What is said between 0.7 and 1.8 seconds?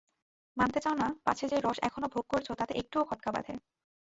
চাও না, পাছে যে রস